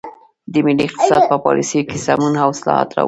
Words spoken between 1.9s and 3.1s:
سمون او اصلاحات راوړي.